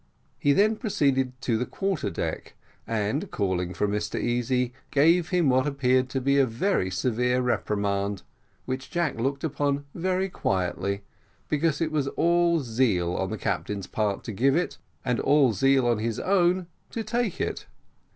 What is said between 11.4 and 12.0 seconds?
because it